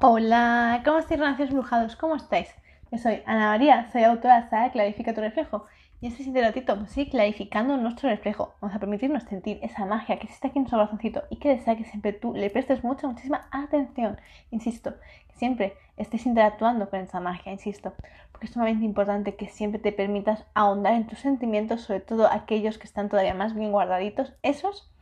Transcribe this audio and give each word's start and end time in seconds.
Hola, 0.00 0.82
¿cómo 0.84 0.98
estáis, 0.98 1.18
renacidos 1.18 1.52
brujados? 1.52 1.96
¿Cómo 1.96 2.14
estáis? 2.14 2.54
Yo 2.92 2.98
soy 2.98 3.20
Ana 3.26 3.48
María, 3.48 3.90
soy 3.90 4.04
autora 4.04 4.42
de 4.42 4.48
Sara 4.48 4.70
Clarifica 4.70 5.12
tu 5.12 5.20
reflejo. 5.20 5.66
Y 6.00 6.06
este 6.06 6.18
siguiente 6.18 6.42
ratito 6.42 6.78
pues 6.78 6.92
sí, 6.92 7.10
clarificando 7.10 7.76
nuestro 7.76 8.08
reflejo. 8.08 8.54
Vamos 8.60 8.76
a 8.76 8.78
permitirnos 8.78 9.24
sentir 9.24 9.58
esa 9.60 9.86
magia 9.86 10.16
que 10.20 10.26
existe 10.26 10.46
aquí 10.46 10.58
en 10.58 10.62
nuestro 10.62 10.78
corazoncito 10.78 11.24
y 11.30 11.38
que 11.38 11.48
desea 11.48 11.76
que 11.76 11.82
siempre 11.82 12.12
tú 12.12 12.32
le 12.32 12.48
prestes 12.48 12.84
mucha, 12.84 13.08
muchísima 13.08 13.48
atención. 13.50 14.20
Insisto, 14.52 14.94
que 15.26 15.34
siempre 15.34 15.74
estés 15.96 16.26
interactuando 16.26 16.88
con 16.88 17.00
esa 17.00 17.18
magia, 17.18 17.50
insisto. 17.50 17.92
Porque 18.30 18.46
es 18.46 18.52
sumamente 18.52 18.84
importante 18.84 19.34
que 19.34 19.48
siempre 19.48 19.80
te 19.80 19.90
permitas 19.90 20.44
ahondar 20.54 20.92
en 20.92 21.08
tus 21.08 21.18
sentimientos, 21.18 21.80
sobre 21.80 21.98
todo 21.98 22.30
aquellos 22.30 22.78
que 22.78 22.86
están 22.86 23.08
todavía 23.08 23.34
más 23.34 23.52
bien 23.52 23.72
guardaditos. 23.72 24.32
Esos 24.44 24.92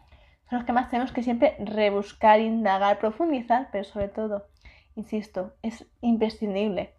son 0.48 0.58
los 0.58 0.64
que 0.64 0.72
más 0.72 0.88
tenemos 0.88 1.12
que 1.12 1.22
siempre 1.22 1.54
rebuscar, 1.58 2.40
indagar, 2.40 2.98
profundizar, 2.98 3.68
pero 3.72 3.84
sobre 3.84 4.08
todo 4.08 4.46
Insisto, 4.96 5.52
es 5.62 5.86
imprescindible 6.00 6.94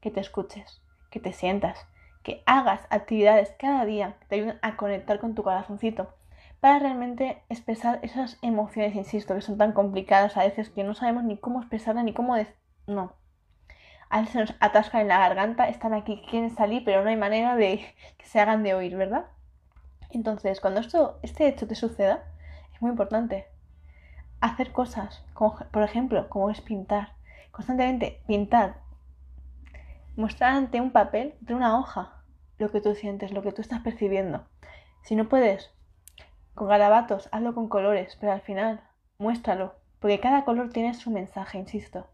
que 0.00 0.10
te 0.10 0.20
escuches, 0.20 0.82
que 1.10 1.20
te 1.20 1.32
sientas, 1.32 1.86
que 2.24 2.42
hagas 2.44 2.80
actividades 2.90 3.54
cada 3.56 3.84
día 3.84 4.16
que 4.18 4.26
te 4.26 4.34
ayuden 4.34 4.58
a 4.62 4.76
conectar 4.76 5.20
con 5.20 5.36
tu 5.36 5.44
corazoncito 5.44 6.12
para 6.58 6.80
realmente 6.80 7.42
expresar 7.48 8.00
esas 8.02 8.38
emociones, 8.42 8.96
insisto, 8.96 9.34
que 9.34 9.42
son 9.42 9.58
tan 9.58 9.72
complicadas 9.72 10.36
a 10.36 10.42
veces 10.42 10.70
que 10.70 10.82
no 10.82 10.94
sabemos 10.94 11.22
ni 11.22 11.36
cómo 11.36 11.60
expresarlas 11.60 12.04
ni 12.04 12.12
cómo... 12.12 12.34
No. 12.88 13.12
A 14.10 14.18
veces 14.18 14.32
se 14.32 14.40
nos 14.40 14.54
atascan 14.58 15.02
en 15.02 15.08
la 15.08 15.18
garganta, 15.18 15.68
están 15.68 15.94
aquí, 15.94 16.22
quieren 16.28 16.50
salir, 16.50 16.84
pero 16.84 17.04
no 17.04 17.10
hay 17.10 17.16
manera 17.16 17.54
de 17.54 17.94
que 18.18 18.26
se 18.26 18.40
hagan 18.40 18.64
de 18.64 18.74
oír, 18.74 18.96
¿verdad? 18.96 19.26
Entonces, 20.10 20.60
cuando 20.60 20.80
esto, 20.80 21.20
este 21.22 21.46
hecho 21.46 21.68
te 21.68 21.76
suceda, 21.76 22.24
es 22.74 22.82
muy 22.82 22.90
importante 22.90 23.46
hacer 24.40 24.72
cosas, 24.72 25.24
por 25.34 25.82
ejemplo, 25.82 26.28
como 26.28 26.50
es 26.50 26.60
pintar, 26.60 27.15
constantemente 27.56 28.20
pintar, 28.26 28.82
mostrar 30.14 30.52
ante 30.52 30.78
un 30.78 30.90
papel, 30.90 31.36
ante 31.40 31.54
una 31.54 31.78
hoja, 31.78 32.22
lo 32.58 32.70
que 32.70 32.82
tú 32.82 32.94
sientes, 32.94 33.32
lo 33.32 33.40
que 33.40 33.50
tú 33.50 33.62
estás 33.62 33.80
percibiendo. 33.80 34.44
Si 35.00 35.16
no 35.16 35.30
puedes, 35.30 35.72
con 36.54 36.68
garabatos, 36.68 37.30
hazlo 37.32 37.54
con 37.54 37.70
colores, 37.70 38.18
pero 38.20 38.32
al 38.32 38.42
final, 38.42 38.82
muéstralo, 39.16 39.74
porque 40.00 40.20
cada 40.20 40.44
color 40.44 40.68
tiene 40.68 40.92
su 40.92 41.10
mensaje, 41.10 41.56
insisto. 41.56 42.06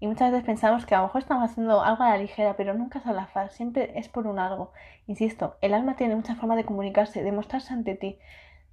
Y 0.00 0.06
muchas 0.06 0.32
veces 0.32 0.44
pensamos 0.44 0.84
que 0.84 0.94
a 0.94 0.98
lo 0.98 1.04
mejor 1.04 1.22
estamos 1.22 1.50
haciendo 1.50 1.80
algo 1.82 2.02
a 2.02 2.10
la 2.10 2.18
ligera, 2.18 2.54
pero 2.58 2.74
nunca 2.74 2.98
es 2.98 3.06
al 3.06 3.18
azar, 3.18 3.52
siempre 3.52 3.98
es 3.98 4.10
por 4.10 4.26
un 4.26 4.38
algo. 4.38 4.74
Insisto, 5.06 5.56
el 5.62 5.72
alma 5.72 5.96
tiene 5.96 6.14
muchas 6.14 6.36
formas 6.36 6.58
de 6.58 6.66
comunicarse, 6.66 7.22
de 7.22 7.32
mostrarse 7.32 7.72
ante 7.72 7.94
ti, 7.94 8.18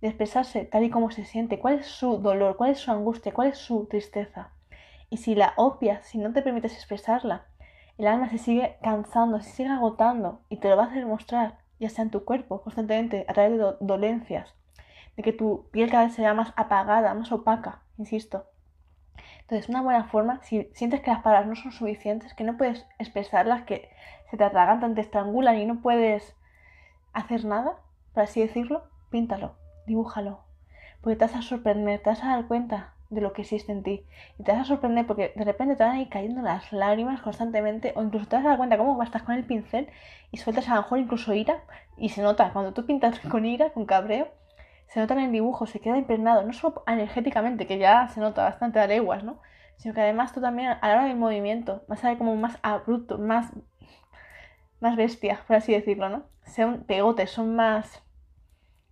de 0.02 0.09
expresarse 0.09 0.66
tal 0.66 0.84
y 0.84 0.89
como 0.89 1.09
se 1.09 1.23
siente, 1.23 1.58
cuál 1.58 1.75
es 1.75 1.86
su 1.86 2.17
dolor, 2.17 2.58
cuál 2.58 2.72
es 2.72 2.80
su 2.80 2.91
angustia, 2.91 3.34
cuál 3.34 3.47
es 3.47 3.58
su 3.58 3.86
tristeza. 3.86 4.52
Y 5.09 5.17
si 5.17 5.36
la 5.36 5.53
obvias, 5.55 6.05
si 6.05 6.17
no 6.17 6.33
te 6.33 6.41
permites 6.41 6.73
expresarla, 6.73 7.45
el 7.97 8.08
alma 8.08 8.30
se 8.30 8.38
sigue 8.38 8.77
cansando, 8.81 9.41
se 9.41 9.50
sigue 9.50 9.69
agotando 9.69 10.41
y 10.50 10.58
te 10.58 10.69
lo 10.69 10.77
va 10.77 10.83
a 10.83 10.88
hacer 10.88 11.05
mostrar, 11.05 11.59
ya 11.80 11.89
sea 11.89 12.03
en 12.03 12.11
tu 12.11 12.25
cuerpo, 12.25 12.61
constantemente, 12.61 13.25
a 13.28 13.33
través 13.33 13.58
de 13.58 13.73
dolencias, 13.80 14.53
de 15.16 15.23
que 15.23 15.33
tu 15.33 15.69
piel 15.72 15.89
cada 15.89 16.05
vez 16.05 16.13
sea 16.13 16.33
más 16.33 16.53
apagada, 16.55 17.13
más 17.13 17.31
opaca, 17.31 17.81
insisto. 17.97 18.45
Entonces, 19.41 19.69
una 19.69 19.81
buena 19.81 20.03
forma, 20.03 20.41
si 20.44 20.69
sientes 20.73 21.02
que 21.02 21.09
las 21.09 21.22
palabras 21.22 21.47
no 21.47 21.55
son 21.55 21.72
suficientes, 21.72 22.33
que 22.33 22.44
no 22.44 22.58
puedes 22.58 22.85
expresarlas, 23.00 23.63
que 23.63 23.89
se 24.30 24.38
te 24.38 24.44
atragantan, 24.44 24.94
te 24.94 25.02
estrangulan 25.02 25.58
y 25.58 25.66
no 25.66 25.81
puedes 25.81 26.35
hacer 27.13 27.45
nada, 27.45 27.80
por 28.13 28.23
así 28.23 28.41
decirlo, 28.41 28.83
píntalo, 29.09 29.55
dibújalo, 29.85 30.41
porque 31.02 31.16
te 31.16 31.25
vas 31.25 31.35
a 31.35 31.41
sorprender, 31.41 32.02
te 32.03 32.09
vas 32.09 32.23
a 32.23 32.35
dar 32.35 32.47
cuenta 32.47 32.94
de 33.09 33.22
lo 33.22 33.33
que 33.33 33.44
existe 33.44 33.72
en 33.72 33.83
ti. 33.83 34.05
Y 34.38 34.44
te 34.44 34.52
vas 34.52 34.61
a 34.61 34.66
sorprender 34.66 35.05
porque 35.05 35.33
de 35.36 35.44
repente 35.44 35.75
te 35.75 35.83
van 35.83 35.97
a 35.97 36.02
ir 36.02 36.09
cayendo 36.09 36.41
las 36.41 36.72
lágrimas 36.72 37.22
constantemente 37.22 37.94
o 37.95 38.03
incluso 38.03 38.27
te 38.27 38.36
vas 38.36 38.45
a 38.45 38.50
dar 38.50 38.58
cuenta 38.58 38.77
cómo 38.77 39.02
estás 39.02 39.23
con 39.23 39.36
el 39.36 39.45
pincel 39.45 39.89
y 40.31 40.38
sueltas 40.38 40.67
a 40.69 40.75
lo 40.75 40.81
mejor 40.81 41.00
incluso 41.00 41.33
ira 41.33 41.63
y 41.97 42.09
se 42.09 42.22
nota 42.22 42.52
cuando 42.53 42.73
tú 42.73 42.85
pintas 42.85 43.19
con 43.31 43.45
ira, 43.45 43.72
con 43.72 43.85
cabreo, 43.85 44.29
se 44.88 45.00
nota 45.00 45.13
en 45.16 45.22
el 45.22 45.31
dibujo, 45.31 45.66
se 45.66 45.79
queda 45.79 45.97
impregnado, 45.97 46.44
no 46.44 46.53
solo 46.53 46.84
energéticamente, 46.88 47.67
que 47.67 47.78
ya 47.78 48.07
se 48.09 48.19
nota 48.19 48.44
bastante 48.44 48.79
a 48.79 48.88
leguas, 48.88 49.23
¿no? 49.23 49.40
Sino 49.78 49.94
que 49.94 50.01
además 50.01 50.34
tú 50.34 50.41
también 50.41 50.69
a 50.69 50.88
la 50.88 50.94
hora 50.94 51.06
del 51.06 51.17
movimiento 51.17 51.84
vas 51.88 52.03
a 52.03 52.09
ver 52.09 52.17
como 52.17 52.35
más 52.35 52.57
abrupto, 52.63 53.17
más, 53.17 53.51
más 54.79 54.96
bestia, 54.96 55.41
por 55.46 55.57
así 55.57 55.73
decirlo, 55.73 56.09
¿no? 56.09 56.23
Son 56.46 56.84
pegotes, 56.84 57.31
son 57.31 57.56
más 57.56 58.01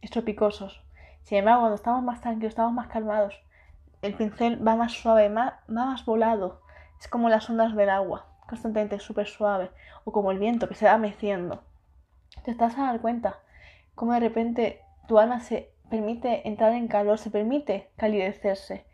estropicosos. 0.01 0.83
Sin 1.23 1.39
embargo, 1.39 1.61
cuando 1.61 1.75
estamos 1.75 2.03
más 2.03 2.21
tranquilos, 2.21 2.49
estamos 2.49 2.73
más 2.73 2.87
calmados, 2.87 3.41
el 4.05 4.13
pincel 4.13 4.66
va 4.66 4.75
más 4.75 4.93
suave, 4.93 5.29
va 5.29 5.61
más 5.67 6.05
volado. 6.05 6.61
Es 6.99 7.07
como 7.07 7.29
las 7.29 7.49
ondas 7.49 7.75
del 7.75 7.89
agua, 7.89 8.27
constantemente 8.47 8.99
súper 8.99 9.27
suave. 9.27 9.71
O 10.03 10.11
como 10.11 10.31
el 10.31 10.39
viento 10.39 10.67
que 10.67 10.75
se 10.75 10.85
va 10.85 10.97
meciendo. 10.97 11.63
Te 12.43 12.51
estás 12.51 12.77
a 12.77 12.83
dar 12.83 13.01
cuenta 13.01 13.39
cómo 13.95 14.13
de 14.13 14.19
repente 14.19 14.81
tu 15.07 15.17
alma 15.17 15.39
se 15.39 15.71
permite 15.89 16.47
entrar 16.47 16.73
en 16.73 16.88
calor, 16.88 17.17
se 17.17 17.31
permite 17.31 17.89
calidecerse. 17.95 18.85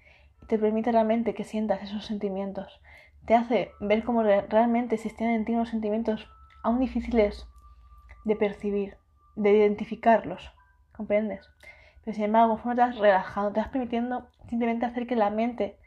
Y 0.41 0.45
te 0.45 0.57
permite 0.57 0.91
realmente 0.91 1.33
que 1.33 1.43
sientas 1.43 1.83
esos 1.83 2.05
sentimientos. 2.05 2.81
Te 3.25 3.35
hace 3.35 3.71
ver 3.79 4.03
cómo 4.03 4.23
realmente 4.23 4.95
existían 4.95 5.31
en 5.31 5.45
ti 5.45 5.53
unos 5.53 5.69
sentimientos 5.69 6.27
aún 6.63 6.79
difíciles 6.79 7.47
de 8.23 8.35
percibir, 8.35 8.97
de 9.35 9.51
identificarlos. 9.51 10.51
¿Comprendes? 10.95 11.49
Pero 12.03 12.15
sin 12.15 12.25
embargo, 12.25 12.53
conforme 12.53 12.75
te 12.75 12.81
vas 12.81 12.97
relajando, 12.97 13.51
te 13.51 13.59
vas 13.59 13.69
permitiendo 13.69 14.27
simplemente 14.49 14.85
hacer 14.85 15.07
que 15.07 15.15
la 15.15 15.29
mente 15.29 15.77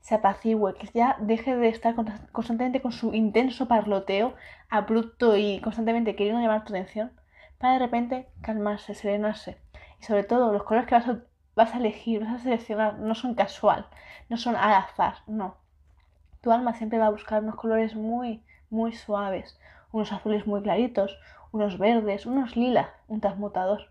se 0.00 0.14
apacigüe, 0.14 0.74
que 0.74 0.88
ya 0.94 1.16
deje 1.18 1.56
de 1.56 1.68
estar 1.68 1.94
constantemente 2.30 2.80
con 2.80 2.92
su 2.92 3.12
intenso 3.12 3.66
parloteo 3.66 4.34
abrupto 4.70 5.36
y 5.36 5.60
constantemente 5.60 6.14
queriendo 6.14 6.40
llamar 6.40 6.64
tu 6.64 6.72
atención, 6.72 7.10
para 7.58 7.74
de 7.74 7.78
repente 7.80 8.28
calmarse, 8.42 8.94
serenarse. 8.94 9.58
Y 10.00 10.04
sobre 10.04 10.22
todo, 10.22 10.52
los 10.52 10.62
colores 10.62 10.88
que 10.88 10.94
vas 10.94 11.08
a, 11.08 11.18
vas 11.56 11.74
a 11.74 11.78
elegir, 11.78 12.20
vas 12.20 12.34
a 12.34 12.38
seleccionar, 12.38 12.98
no 13.00 13.16
son 13.16 13.34
casual, 13.34 13.86
no 14.28 14.36
son 14.36 14.54
al 14.54 14.74
azar, 14.74 15.16
no. 15.26 15.56
Tu 16.40 16.52
alma 16.52 16.74
siempre 16.74 16.98
va 16.98 17.06
a 17.06 17.10
buscar 17.10 17.42
unos 17.42 17.56
colores 17.56 17.96
muy, 17.96 18.44
muy 18.70 18.92
suaves, 18.92 19.58
unos 19.90 20.12
azules 20.12 20.46
muy 20.46 20.62
claritos, 20.62 21.18
unos 21.50 21.78
verdes, 21.78 22.26
unos 22.26 22.54
lilas, 22.56 22.88
un 23.08 23.20
transmutador 23.20 23.90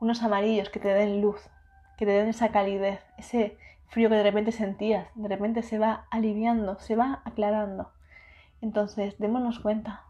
unos 0.00 0.22
amarillos 0.22 0.70
que 0.70 0.80
te 0.80 0.88
den 0.88 1.20
luz, 1.20 1.48
que 1.96 2.06
te 2.06 2.12
den 2.12 2.28
esa 2.28 2.48
calidez, 2.48 3.00
ese 3.18 3.58
frío 3.88 4.08
que 4.08 4.16
de 4.16 4.22
repente 4.22 4.52
sentías, 4.52 5.06
de 5.14 5.28
repente 5.28 5.62
se 5.62 5.78
va 5.78 6.06
aliviando, 6.10 6.78
se 6.80 6.96
va 6.96 7.20
aclarando. 7.24 7.92
Entonces, 8.62 9.18
démonos 9.18 9.60
cuenta 9.60 10.04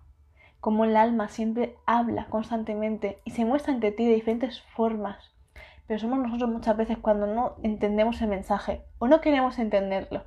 cómo 0.61 0.85
el 0.85 0.97
alma 0.97 1.29
siempre 1.29 1.77
habla 1.87 2.27
constantemente 2.27 3.21
y 3.25 3.31
se 3.31 3.45
muestra 3.45 3.73
ante 3.73 3.93
ti 3.93 4.07
de 4.07 4.15
diferentes 4.15 4.61
formas. 4.61 5.33
Pero 5.87 5.99
somos 5.99 6.19
nosotros 6.21 6.51
muchas 6.51 6.77
veces 6.77 6.99
cuando 6.99 7.27
no 7.27 7.57
entendemos 7.63 8.21
el 8.23 8.29
mensaje 8.29 8.85
o 8.99 9.09
no 9.09 9.21
queremos 9.21 9.59
entenderlo. 9.59 10.25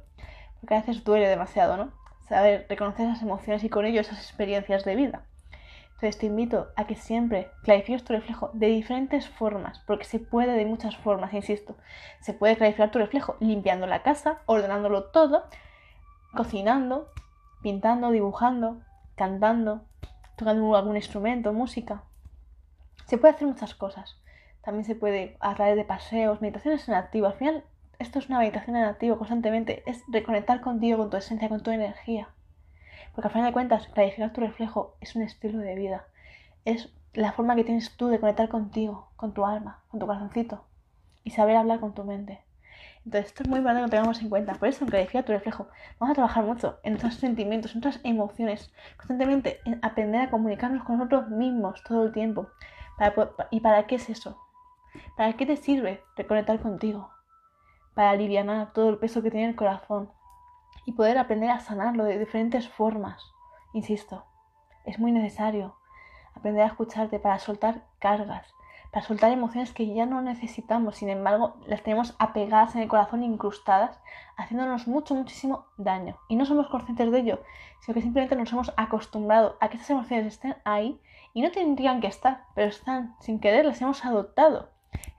Porque 0.60 0.76
a 0.76 0.80
veces 0.80 1.04
duele 1.04 1.28
demasiado, 1.28 1.78
¿no? 1.78 1.92
Saber 2.28 2.66
reconocer 2.70 3.08
esas 3.08 3.22
emociones 3.22 3.64
y 3.64 3.70
con 3.70 3.86
ello 3.86 4.02
esas 4.02 4.20
experiencias 4.20 4.84
de 4.84 4.96
vida. 4.96 5.26
Entonces 6.04 6.20
te 6.20 6.26
invito 6.26 6.68
a 6.76 6.86
que 6.86 6.96
siempre 6.96 7.50
clarifiques 7.64 8.04
tu 8.04 8.12
reflejo 8.12 8.52
de 8.52 8.68
diferentes 8.68 9.30
formas, 9.30 9.80
porque 9.88 10.04
se 10.04 10.20
puede 10.20 10.52
de 10.52 10.66
muchas 10.66 10.98
formas, 10.98 11.34
insisto. 11.34 11.78
Se 12.20 12.34
puede 12.34 12.58
clarificar 12.58 12.92
tu 12.92 13.00
reflejo 13.00 13.38
limpiando 13.40 13.88
la 13.88 14.04
casa, 14.04 14.40
ordenándolo 14.46 15.06
todo, 15.12 15.46
cocinando, 16.36 17.08
pintando, 17.62 18.12
dibujando, 18.12 18.82
cantando, 19.16 19.86
tocando 20.36 20.76
algún 20.76 20.98
instrumento, 20.98 21.54
música. 21.54 22.04
Se 23.06 23.18
puede 23.18 23.36
hacer 23.36 23.48
muchas 23.48 23.74
cosas. 23.74 24.22
También 24.62 24.84
se 24.84 24.96
puede 24.96 25.38
a 25.40 25.56
través 25.56 25.78
de 25.78 25.86
paseos, 25.86 26.42
meditaciones 26.42 26.86
en 26.90 26.96
activo. 26.96 27.28
Al 27.28 27.36
final, 27.36 27.64
esto 28.00 28.20
es 28.20 28.28
una 28.28 28.40
meditación 28.40 28.76
en 28.76 28.84
activo 28.84 29.18
constantemente. 29.18 29.84
Es 29.86 30.04
reconectar 30.10 30.60
contigo, 30.60 30.98
con 30.98 31.10
tu 31.10 31.16
esencia, 31.16 31.48
con 31.48 31.64
tu 31.64 31.72
energía. 31.72 32.28
Porque 33.14 33.28
al 33.28 33.34
final 33.34 33.48
de 33.48 33.54
cuentas, 33.54 33.88
clarificar 33.90 34.34
tu 34.34 34.42
reflejo 34.42 34.96
es 35.00 35.16
un 35.16 35.22
estilo 35.22 35.60
de 35.60 35.76
vida. 35.76 36.06
Es 36.66 36.90
la 37.14 37.32
forma 37.32 37.56
que 37.56 37.64
tienes 37.64 37.96
tú 37.96 38.08
de 38.08 38.20
conectar 38.20 38.50
contigo, 38.50 39.10
con 39.16 39.34
tu 39.34 39.46
alma, 39.46 39.84
con 39.90 40.00
tu 40.00 40.08
corazoncito. 40.08 40.66
Y 41.24 41.32
saber 41.32 41.56
hablar 41.56 41.80
con 41.80 41.94
tu 41.94 42.04
mente. 42.04 42.42
Entonces, 43.06 43.28
esto 43.28 43.44
es 43.44 43.50
muy 43.50 43.60
importante 43.60 43.82
que 43.82 43.88
lo 43.88 43.92
tengamos 43.92 44.22
en 44.22 44.30
cuenta. 44.30 44.54
Por 44.56 44.68
eso, 44.68 44.86
clarificar 44.86 45.26
tu 45.26 45.32
reflejo, 45.32 45.68
vamos 46.00 46.14
a 46.14 46.16
trabajar 46.16 46.44
mucho 46.44 46.80
en 46.84 46.94
nuestros 46.94 47.16
sentimientos, 47.16 47.76
en 47.76 47.82
nuestras 47.82 48.04
emociones. 48.06 48.74
Constantemente 48.98 49.60
en 49.66 49.80
aprender 49.82 50.22
a 50.22 50.30
comunicarnos 50.30 50.84
con 50.84 50.98
nosotros 50.98 51.30
mismos 51.30 51.84
todo 51.84 52.06
el 52.06 52.14
tiempo. 52.14 52.48
¿Y 53.52 53.60
para 53.60 53.86
qué 53.88 53.96
es 53.96 54.10
eso? 54.10 54.38
¿Para 55.18 55.34
qué 55.34 55.46
te 55.46 55.58
sirve 55.58 56.02
reconectar 56.16 56.60
contigo? 56.62 57.12
Para 57.94 58.12
aliviar 58.12 58.72
todo 58.74 58.90
el 58.90 58.98
peso 58.98 59.22
que 59.22 59.32
tiene 59.32 59.50
el 59.50 59.56
corazón, 59.56 60.10
y 60.86 60.94
poder 60.94 61.18
aprender 61.18 61.50
a 61.50 61.60
sanarlo 61.60 62.04
de 62.04 62.20
diferentes 62.20 62.68
formas. 62.68 63.24
Insisto, 63.74 64.26
es 64.86 65.00
muy 65.00 65.12
necesario 65.12 65.76
aprender 66.36 66.64
a 66.64 66.68
escucharte 66.68 67.20
para 67.20 67.40
soltar 67.40 67.84
cargas, 68.00 68.54
para 68.92 69.06
soltar 69.06 69.32
emociones 69.32 69.74
que 69.74 69.92
ya 69.94 70.06
no 70.06 70.22
necesitamos, 70.22 70.98
sin 70.98 71.10
embargo, 71.10 71.56
las 71.66 71.82
tenemos 71.82 72.16
apegadas 72.20 72.76
en 72.76 72.82
el 72.82 72.88
corazón, 72.88 73.24
incrustadas, 73.24 74.00
haciéndonos 74.38 74.88
mucho, 74.88 75.16
muchísimo 75.16 75.66
daño. 75.78 76.18
Y 76.30 76.36
no 76.36 76.46
somos 76.46 76.68
conscientes 76.68 77.12
de 77.12 77.20
ello, 77.20 77.44
sino 77.80 77.96
que 77.96 78.02
simplemente 78.02 78.36
nos 78.36 78.52
hemos 78.52 78.72
acostumbrado 78.78 79.58
a 79.60 79.70
que 79.70 79.78
estas 79.78 79.90
emociones 79.90 80.28
estén 80.28 80.56
ahí 80.64 81.02
y 81.34 81.42
no 81.42 81.52
tendrían 81.52 82.02
que 82.02 82.08
estar, 82.08 82.46
pero 82.54 82.68
están 82.68 83.16
sin 83.20 83.40
querer, 83.40 83.66
las 83.66 83.82
hemos 83.82 84.06
adoptado 84.06 84.70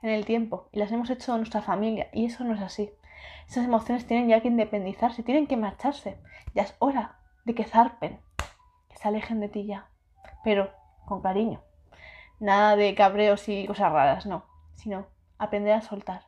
en 0.01 0.09
el 0.09 0.25
tiempo 0.25 0.69
y 0.71 0.79
las 0.79 0.91
hemos 0.91 1.09
hecho 1.09 1.35
nuestra 1.35 1.61
familia 1.61 2.07
y 2.13 2.25
eso 2.25 2.43
no 2.45 2.55
es 2.55 2.61
así. 2.61 2.91
Esas 3.47 3.65
emociones 3.65 4.07
tienen 4.07 4.27
ya 4.27 4.41
que 4.41 4.47
independizarse, 4.47 5.23
tienen 5.23 5.47
que 5.47 5.57
marcharse. 5.57 6.17
Ya 6.53 6.63
es 6.63 6.75
hora 6.79 7.19
de 7.45 7.53
que 7.53 7.63
zarpen, 7.63 8.19
que 8.89 8.97
se 8.97 9.07
alejen 9.07 9.39
de 9.39 9.49
ti 9.49 9.65
ya, 9.65 9.87
pero 10.43 10.71
con 11.05 11.21
cariño. 11.21 11.61
Nada 12.39 12.75
de 12.75 12.95
cabreos 12.95 13.47
y 13.47 13.67
cosas 13.67 13.91
raras, 13.91 14.25
no, 14.25 14.45
sino 14.75 15.07
aprender 15.37 15.73
a 15.73 15.81
soltar. 15.81 16.23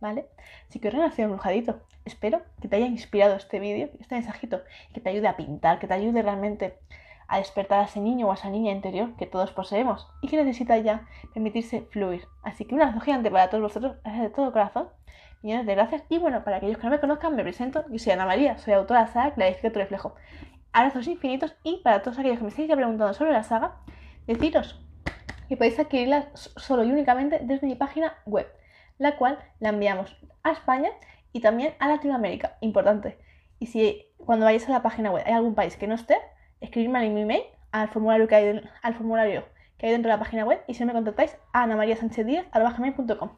¿Vale? 0.00 0.28
Así 0.68 0.78
que 0.78 0.88
os 0.88 1.18
embrujadito. 1.18 1.80
Espero 2.04 2.42
que 2.60 2.68
te 2.68 2.76
haya 2.76 2.86
inspirado 2.86 3.34
este 3.34 3.58
vídeo, 3.58 3.90
este 3.98 4.14
mensajito, 4.14 4.62
que 4.94 5.00
te 5.00 5.10
ayude 5.10 5.28
a 5.28 5.36
pintar, 5.36 5.80
que 5.80 5.88
te 5.88 5.94
ayude 5.94 6.22
realmente 6.22 6.78
a 7.26 7.38
despertar 7.38 7.80
a 7.80 7.84
ese 7.84 8.00
niño 8.00 8.26
o 8.26 8.30
a 8.30 8.34
esa 8.34 8.48
niña 8.48 8.72
interior 8.72 9.14
que 9.16 9.26
todos 9.26 9.52
poseemos 9.52 10.08
y 10.22 10.28
que 10.28 10.36
necesita 10.42 10.78
ya 10.78 11.06
permitirse 11.34 11.82
fluir. 11.82 12.26
Así 12.42 12.64
que 12.64 12.74
un 12.74 12.80
abrazo 12.80 13.00
gigante 13.00 13.30
para 13.30 13.50
todos 13.50 13.62
vosotros, 13.62 13.96
gracias 14.02 14.22
de 14.22 14.30
todo 14.30 14.52
corazón, 14.52 14.88
millones 15.42 15.66
de 15.66 15.74
gracias. 15.74 16.02
Y 16.08 16.18
bueno, 16.18 16.44
para 16.44 16.56
aquellos 16.56 16.78
que 16.78 16.84
no 16.84 16.90
me 16.90 17.00
conozcan, 17.00 17.34
me 17.36 17.42
presento, 17.42 17.84
yo 17.90 17.98
soy 17.98 18.12
Ana 18.12 18.26
María, 18.26 18.58
soy 18.58 18.74
autora 18.74 19.00
de 19.00 19.06
la 19.06 19.12
saga 19.12 19.34
Clarifica 19.34 19.72
tu 19.72 19.78
reflejo. 19.78 20.14
Abrazos 20.72 21.06
infinitos 21.06 21.56
y 21.62 21.78
para 21.82 22.02
todos 22.02 22.18
aquellos 22.18 22.38
que 22.38 22.44
me 22.44 22.50
estéis 22.50 22.70
preguntando 22.70 23.14
sobre 23.14 23.32
la 23.32 23.42
saga, 23.42 23.76
deciros 24.26 24.80
que 25.48 25.56
podéis 25.56 25.78
adquirirla 25.78 26.28
solo 26.34 26.84
y 26.84 26.90
únicamente 26.90 27.40
desde 27.42 27.66
mi 27.66 27.74
página 27.74 28.14
web, 28.26 28.46
la 28.98 29.16
cual 29.16 29.38
la 29.60 29.70
enviamos 29.70 30.16
a 30.42 30.52
España 30.52 30.90
y 31.32 31.40
también 31.40 31.74
a 31.78 31.88
Latinoamérica, 31.88 32.58
importante. 32.60 33.18
Y 33.58 33.66
si 33.66 34.06
cuando 34.18 34.44
vayáis 34.44 34.68
a 34.68 34.72
la 34.72 34.82
página 34.82 35.10
web 35.10 35.24
hay 35.26 35.32
algún 35.32 35.54
país 35.54 35.76
que 35.76 35.86
no 35.86 35.94
esté, 35.94 36.16
escribirme 36.60 37.04
en 37.04 37.14
mi 37.14 37.22
email 37.22 37.42
al 37.72 37.88
formulario 37.88 38.28
que 38.28 38.34
hay, 38.34 38.62
al 38.82 38.94
formulario 38.94 39.44
que 39.78 39.86
hay 39.86 39.92
dentro 39.92 40.10
de 40.10 40.16
la 40.16 40.22
página 40.22 40.44
web 40.44 40.60
y 40.66 40.74
si 40.74 40.80
no 40.80 40.86
me 40.86 40.92
contactáis 40.92 41.36
a 41.52 41.62
anamariasanchezdíaz.com. 41.62 43.30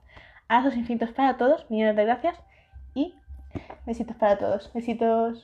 Abrazos 0.50 0.76
infinitos 0.76 1.12
para 1.12 1.36
todos, 1.36 1.64
millones 1.70 1.94
de 1.94 2.04
gracias 2.04 2.36
y 2.92 3.14
besitos 3.86 4.16
para 4.16 4.36
todos. 4.36 4.68
Besitos. 4.74 5.38